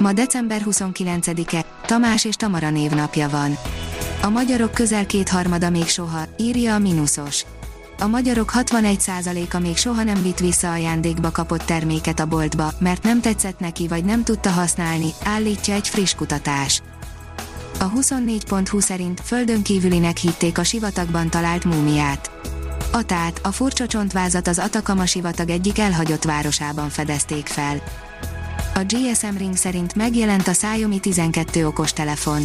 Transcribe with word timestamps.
Ma 0.00 0.12
december 0.12 0.62
29-e, 0.64 1.64
Tamás 1.86 2.24
és 2.24 2.34
Tamara 2.34 2.70
névnapja 2.70 3.28
van. 3.28 3.56
A 4.22 4.28
magyarok 4.28 4.74
közel 4.74 5.06
kétharmada 5.06 5.70
még 5.70 5.86
soha, 5.86 6.22
írja 6.38 6.74
a 6.74 6.78
Minusos. 6.78 7.44
A 7.98 8.06
magyarok 8.06 8.52
61%-a 8.54 9.58
még 9.58 9.76
soha 9.76 10.02
nem 10.02 10.22
vitt 10.22 10.38
vissza 10.38 10.70
ajándékba 10.70 11.30
kapott 11.30 11.62
terméket 11.62 12.20
a 12.20 12.26
boltba, 12.26 12.72
mert 12.78 13.02
nem 13.02 13.20
tetszett 13.20 13.58
neki 13.58 13.88
vagy 13.88 14.04
nem 14.04 14.24
tudta 14.24 14.50
használni, 14.50 15.10
állítja 15.24 15.74
egy 15.74 15.88
friss 15.88 16.14
kutatás. 16.14 16.82
A 17.78 17.90
24.20 17.90 18.80
szerint 18.80 19.20
földön 19.24 19.62
kívülinek 19.62 20.16
hitték 20.16 20.58
a 20.58 20.64
sivatagban 20.64 21.30
talált 21.30 21.64
múmiát. 21.64 22.30
Atát, 22.92 23.40
a 23.42 23.50
furcsa 23.50 23.86
csontvázat 23.86 24.48
az 24.48 24.58
Atakama 24.58 25.06
sivatag 25.06 25.50
egyik 25.50 25.78
elhagyott 25.78 26.24
városában 26.24 26.88
fedezték 26.88 27.46
fel. 27.46 27.82
A 28.74 28.84
GSM 28.86 29.36
Ring 29.36 29.56
szerint 29.56 29.94
megjelent 29.94 30.48
a 30.48 30.50
Xiaomi 30.50 30.98
12 30.98 31.66
okos 31.66 31.92
telefon. 31.92 32.42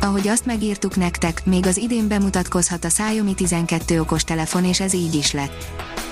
Ahogy 0.00 0.28
azt 0.28 0.46
megírtuk 0.46 0.96
nektek, 0.96 1.42
még 1.44 1.66
az 1.66 1.76
idén 1.76 2.08
bemutatkozhat 2.08 2.84
a 2.84 2.88
Xiaomi 2.88 3.34
12 3.34 4.00
okos 4.00 4.24
telefon 4.24 4.64
és 4.64 4.80
ez 4.80 4.94
így 4.94 5.14
is 5.14 5.32
lett. 5.32 5.64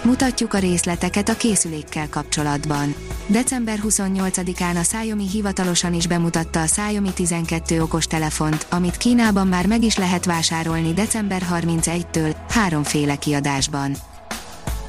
Mutatjuk 0.04 0.54
a 0.54 0.58
részleteket 0.58 1.28
a 1.28 1.36
készülékkel 1.36 2.08
kapcsolatban. 2.08 2.94
December 3.26 3.78
28-án 3.88 4.76
a 4.76 4.80
Xiaomi 4.80 5.28
hivatalosan 5.28 5.94
is 5.94 6.06
bemutatta 6.06 6.62
a 6.62 6.64
Xiaomi 6.64 7.12
12 7.14 7.82
okos 7.82 8.06
telefont, 8.06 8.66
amit 8.70 8.96
Kínában 8.96 9.46
már 9.46 9.66
meg 9.66 9.82
is 9.82 9.96
lehet 9.96 10.24
vásárolni 10.24 10.92
december 10.92 11.42
31-től, 11.52 12.36
háromféle 12.48 13.16
kiadásban. 13.16 13.96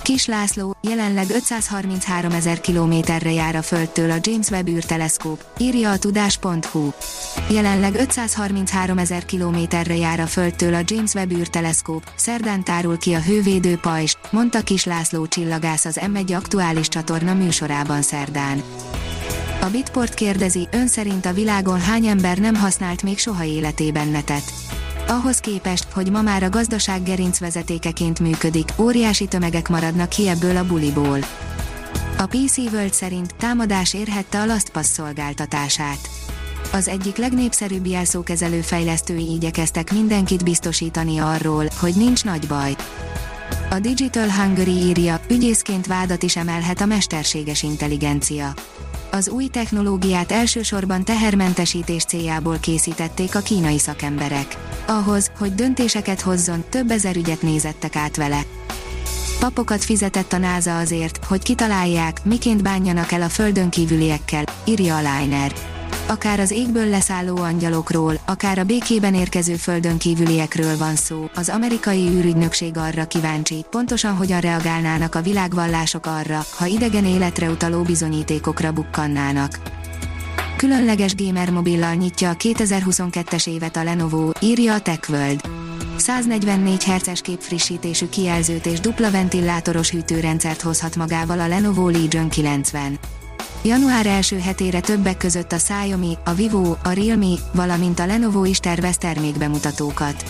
Kis 0.10 0.26
László, 0.26 0.76
jelenleg 0.82 1.30
533 1.30 2.32
ezer 2.32 2.62
kilométerre 2.62 3.32
jár 3.32 3.56
a 3.56 3.62
Földtől 3.62 4.12
a 4.12 4.18
James 4.22 4.50
Webb 4.50 4.68
űrteleszkóp, 4.68 5.46
írja 5.58 5.92
a 5.92 5.98
tudás.hu. 5.98 6.90
Jelenleg 7.50 7.96
533 7.96 8.98
ezer 8.98 9.26
kilométerre 9.26 9.96
jár 9.96 10.20
a 10.20 10.26
Földtől 10.26 10.74
a 10.74 10.82
James 10.86 11.14
Webb 11.14 11.32
űrteleszkóp, 11.32 12.04
szerdán 12.16 12.64
tárul 12.64 12.98
ki 12.98 13.14
a 13.14 13.22
hővédő 13.22 13.78
pajzs, 13.78 14.16
mondta 14.32 14.62
Kis 14.62 14.86
László 14.86 15.28
csillagász 15.28 15.86
az 15.86 16.00
M1 16.02 16.36
aktuális 16.36 16.88
csatorna 16.88 17.34
műsorában 17.34 18.02
szerdán. 18.02 18.64
A 19.62 19.66
Bitport 19.66 20.14
kérdezi, 20.14 20.68
ön 20.72 20.88
szerint 20.88 21.26
a 21.26 21.34
világon 21.34 21.80
hány 21.80 22.06
ember 22.06 22.38
nem 22.38 22.56
használt 22.56 23.04
még 23.04 23.18
soha 23.18 23.44
életében 23.44 24.08
netet? 24.08 24.54
Ahhoz 25.10 25.40
képest, 25.40 25.88
hogy 25.92 26.12
ma 26.12 26.22
már 26.22 26.44
a 26.44 26.50
gazdaság 26.50 27.04
gerincvezetékeként 27.04 28.20
működik, 28.20 28.70
óriási 28.78 29.28
tömegek 29.28 29.68
maradnak 29.68 30.10
ki 30.10 30.28
ebből 30.28 30.58
a 30.58 30.66
buliból. 30.66 31.20
A 32.18 32.26
PC 32.26 32.58
World 32.58 32.94
szerint 32.94 33.36
támadás 33.36 33.94
érhette 33.94 34.42
a 34.42 34.46
LastPass 34.46 34.86
szolgáltatását. 34.86 36.10
Az 36.74 36.88
egyik 36.88 37.18
legnépszerűbb 37.18 37.86
jelszókezelő 37.86 38.62
fejlesztői 38.62 39.32
igyekeztek 39.32 39.92
mindenkit 39.92 40.44
biztosítani 40.44 41.18
arról, 41.18 41.66
hogy 41.80 41.94
nincs 41.96 42.24
nagy 42.24 42.48
baj. 42.48 42.76
A 43.70 43.80
Digital 43.80 44.30
Hungary 44.30 44.78
írja, 44.78 45.20
ügyészként 45.30 45.88
vádat 45.88 46.24
is 46.24 46.36
emelhet 46.36 46.82
a 46.82 46.86
mesterséges 46.86 47.64
intelligencia. 47.64 48.54
Az 49.12 49.30
új 49.30 49.48
technológiát 49.48 50.32
elsősorban 50.32 51.04
tehermentesítés 51.04 52.04
céljából 52.04 52.58
készítették 52.58 53.36
a 53.36 53.40
kínai 53.40 53.80
szakemberek. 53.80 54.58
Ahhoz, 54.90 55.32
hogy 55.38 55.56
döntéseket 55.56 56.22
hozzon, 56.22 56.64
több 56.70 56.92
ezer 56.92 57.16
ügyet 57.16 57.42
nézettek 57.42 57.96
át 57.96 58.16
vele. 58.16 58.42
Papokat 59.40 59.84
fizetett 59.84 60.34
a 60.34 60.38
NASA 60.38 60.78
azért, 60.78 61.26
hogy 61.26 61.44
kitalálják, 61.44 62.24
miként 62.24 62.64
bánjanak 62.64 63.12
el 63.12 63.22
a 63.22 63.30
földön 63.30 63.70
kívüliekkel, 63.70 64.44
írja 64.66 64.96
a 64.96 65.00
Liner 65.00 65.54
akár 66.10 66.40
az 66.40 66.52
égből 66.52 66.90
leszálló 66.90 67.38
angyalokról, 67.38 68.20
akár 68.26 68.60
a 68.60 68.64
békében 68.64 69.16
érkező 69.16 69.56
földön 69.56 69.98
kívüliekről 69.98 70.78
van 70.78 70.96
szó, 70.96 71.30
az 71.36 71.50
amerikai 71.50 72.08
űrügynökség 72.08 72.78
arra 72.78 73.08
kíváncsi, 73.08 73.66
pontosan 73.70 74.16
hogyan 74.16 74.40
reagálnának 74.40 75.16
a 75.16 75.22
világvallások 75.22 76.06
arra, 76.06 76.46
ha 76.58 76.66
idegen 76.66 77.06
életre 77.06 77.50
utaló 77.50 77.82
bizonyítékokra 77.82 78.72
bukkannának. 78.72 79.79
Különleges 80.60 81.16
gamer 81.16 81.50
mobillal 81.50 81.94
nyitja 81.94 82.30
a 82.30 82.36
2022-es 82.36 83.48
évet 83.48 83.76
a 83.76 83.84
Lenovo, 83.84 84.32
írja 84.42 84.74
a 84.74 84.82
TechWorld. 84.82 85.42
144 85.98 86.84
Hz 86.84 87.22
képfrissítésű 87.22 88.10
kijelzőt 88.10 88.66
és 88.66 88.80
dupla 88.80 89.12
ventilátoros 89.12 89.90
hűtőrendszert 89.90 90.62
hozhat 90.62 90.96
magával 90.96 91.40
a 91.40 91.48
Lenovo 91.48 91.90
Legion 91.90 92.30
90. 92.30 93.00
Január 93.64 94.06
első 94.06 94.40
hetére 94.40 94.80
többek 94.80 95.18
között 95.18 95.52
a 95.52 95.56
Xiaomi, 95.58 96.18
a 96.26 96.34
Vivo, 96.34 96.76
a 96.84 96.92
Realme, 96.92 97.36
valamint 97.54 98.00
a 98.00 98.06
Lenovo 98.06 98.46
is 98.46 98.60
tervez 98.60 98.98
termékbemutatókat. 98.98 100.24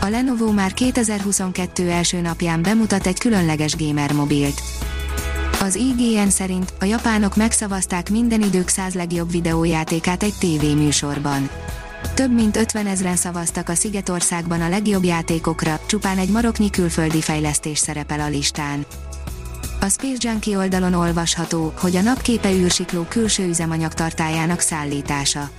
A 0.00 0.08
Lenovo 0.08 0.50
már 0.50 0.72
2022 0.74 1.90
első 1.90 2.20
napján 2.20 2.62
bemutat 2.62 3.06
egy 3.06 3.18
különleges 3.18 3.76
gamer 3.76 4.12
mobilt. 4.12 4.62
Az 5.62 5.74
IGN 5.74 6.28
szerint 6.28 6.72
a 6.80 6.84
japánok 6.84 7.36
megszavazták 7.36 8.10
minden 8.10 8.42
idők 8.42 8.68
száz 8.68 8.94
legjobb 8.94 9.30
videójátékát 9.30 10.22
egy 10.22 10.34
tévéműsorban. 10.38 11.50
Több 12.14 12.32
mint 12.32 12.56
50 12.56 12.86
ezren 12.86 13.16
szavaztak 13.16 13.68
a 13.68 13.74
Szigetországban 13.74 14.60
a 14.60 14.68
legjobb 14.68 15.04
játékokra, 15.04 15.80
csupán 15.86 16.18
egy 16.18 16.28
maroknyi 16.28 16.70
külföldi 16.70 17.20
fejlesztés 17.20 17.78
szerepel 17.78 18.20
a 18.20 18.28
listán. 18.28 18.86
A 19.80 19.88
Space 19.88 20.28
Junkie 20.28 20.58
oldalon 20.58 20.94
olvasható, 20.94 21.72
hogy 21.78 21.96
a 21.96 22.00
napképe 22.00 22.52
űrsikló 22.52 23.02
külső 23.08 23.48
üzemanyag 23.48 23.94
tartájának 23.94 24.60
szállítása. 24.60 25.50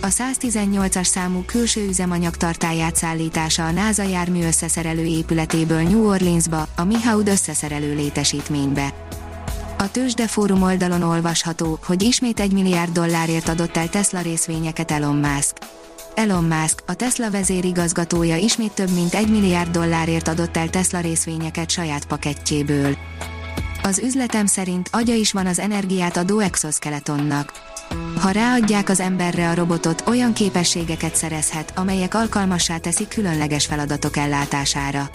A 0.00 0.06
118-as 0.06 1.04
számú 1.04 1.42
külső 1.46 1.88
üzemanyag 1.88 2.36
tartáját 2.36 2.96
szállítása 2.96 3.66
a 3.66 3.70
NASA 3.70 4.02
jármű 4.02 4.46
összeszerelő 4.46 5.04
épületéből 5.04 5.82
New 5.82 6.08
Orleansba, 6.08 6.68
a 6.76 6.84
Mihaud 6.84 7.28
összeszerelő 7.28 7.94
létesítménybe. 7.94 8.94
A 9.78 9.90
Tőzsde 9.90 10.26
fórum 10.26 10.62
oldalon 10.62 11.02
olvasható, 11.02 11.78
hogy 11.84 12.02
ismét 12.02 12.40
egy 12.40 12.52
milliárd 12.52 12.92
dollárért 12.92 13.48
adott 13.48 13.76
el 13.76 13.88
Tesla 13.88 14.20
részvényeket 14.20 14.90
Elon 14.90 15.16
Musk. 15.16 15.56
Elon 16.14 16.44
Musk, 16.44 16.82
a 16.86 16.94
Tesla 16.94 17.30
vezérigazgatója 17.30 18.36
ismét 18.36 18.72
több 18.72 18.90
mint 18.90 19.14
egy 19.14 19.30
milliárd 19.30 19.70
dollárért 19.70 20.28
adott 20.28 20.56
el 20.56 20.68
Tesla 20.68 21.00
részvényeket 21.00 21.70
saját 21.70 22.06
pakettjéből. 22.06 22.96
Az 23.82 23.98
üzletem 23.98 24.46
szerint 24.46 24.88
agya 24.92 25.14
is 25.14 25.32
van 25.32 25.46
az 25.46 25.58
energiát 25.58 26.16
adó 26.16 26.38
exoskeletonnak. 26.38 27.52
Ha 28.20 28.30
ráadják 28.30 28.88
az 28.88 29.00
emberre 29.00 29.48
a 29.48 29.54
robotot, 29.54 30.02
olyan 30.06 30.32
képességeket 30.32 31.16
szerezhet, 31.16 31.72
amelyek 31.76 32.14
alkalmassá 32.14 32.76
teszik 32.76 33.08
különleges 33.08 33.66
feladatok 33.66 34.16
ellátására. 34.16 35.10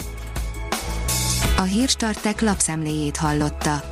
A 1.56 1.62
Hírstartek 1.62 2.40
lapszemléjét 2.40 3.16
hallotta. 3.16 3.91